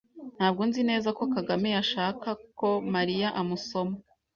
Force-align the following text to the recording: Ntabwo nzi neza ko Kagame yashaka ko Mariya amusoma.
Ntabwo 0.37 0.61
nzi 0.69 0.81
neza 0.89 1.09
ko 1.17 1.23
Kagame 1.35 1.67
yashaka 1.75 2.29
ko 2.59 2.69
Mariya 2.93 3.27
amusoma. 3.41 3.95